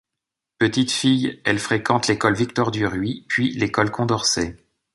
Petite 0.57 0.89
fille, 0.89 1.39
elle 1.45 1.59
fréquente 1.59 2.07
l'école 2.07 2.33
Victor-Duruy, 2.33 3.23
puis 3.29 3.51
l'école 3.51 3.91
Condorcet. 3.91 4.57